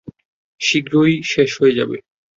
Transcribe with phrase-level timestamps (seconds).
[0.61, 1.97] শীঘ্রই শেষ হয়ে যাবে।